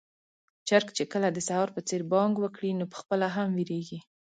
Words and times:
چرګ 0.67 0.87
چې 0.97 1.03
کله 1.11 1.27
د 1.31 1.37
سهار 1.47 1.69
په 1.75 1.81
څېر 1.87 2.01
بانګ 2.11 2.33
وکړي، 2.39 2.71
نو 2.79 2.85
پخپله 2.93 3.27
هم 3.35 3.49
وېريږي. 3.53 3.99